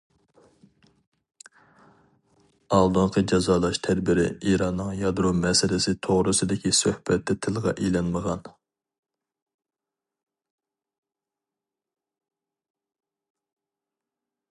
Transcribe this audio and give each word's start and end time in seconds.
ئالدىنقى 2.77 3.23
جازالاش 3.31 3.77
تەدبىرى 3.87 4.23
ئىراننىڭ 4.53 4.89
يادرو 5.01 5.33
مەسىلىسى 5.43 5.93
توغرىسىدىكى 6.07 6.73
سۆھبەتتە 6.79 7.37
تىلغا 7.47 7.75
ئېلىنمىغان. 7.75 8.43